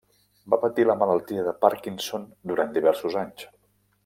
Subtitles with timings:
[0.53, 3.49] Va patir la malaltia de Parkinson durant diversos anys.